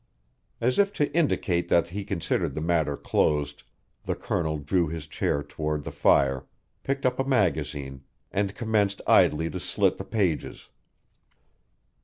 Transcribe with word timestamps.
As 0.59 0.79
if 0.79 0.91
to 0.93 1.13
indicate 1.15 1.67
that 1.67 1.89
he 1.89 2.03
considered 2.03 2.55
the 2.55 2.59
matter 2.61 2.97
closed, 2.97 3.61
the 4.03 4.15
Colonel 4.15 4.57
drew 4.57 4.87
his 4.87 5.05
chair 5.05 5.43
toward 5.43 5.83
the 5.83 5.91
fire, 5.91 6.47
picked 6.81 7.05
up 7.05 7.19
a 7.19 7.23
magazine, 7.23 8.01
and 8.31 8.55
commenced 8.55 9.03
idly 9.05 9.47
to 9.51 9.59
slit 9.59 9.97
the 9.97 10.03
pages. 10.03 10.69